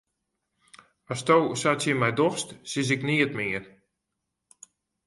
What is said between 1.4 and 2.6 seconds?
sa tsjin my dochst,